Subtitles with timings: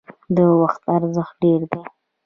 [0.35, 1.81] د وخت ارزښت ډیر دی